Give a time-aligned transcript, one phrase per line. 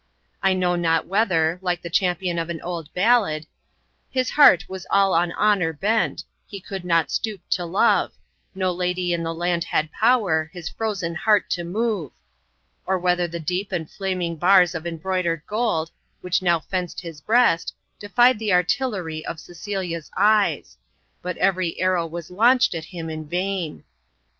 [0.41, 3.45] I know not whether, like the champion of an old ballad,
[4.09, 8.11] His heart was all on honour bent, He could not stoop to love;
[8.55, 12.13] No lady in the land had power His frozen heart to move;
[12.87, 15.91] or whether the deep and flaming bars of embroidered gold,
[16.21, 20.77] which now fenced his breast, defied the artillery of Cecilia's eyes;
[21.21, 23.83] but every arrow was launched at him in vain.